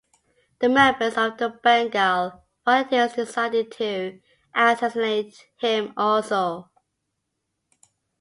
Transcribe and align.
The 0.61 0.67
members 0.67 1.15
of 1.15 1.37
the 1.37 1.49
Bengal 1.63 2.43
Volunteers 2.65 3.13
decided 3.13 3.71
to 3.73 4.19
assassinate 4.55 5.45
him 5.57 5.93
also. 5.95 6.71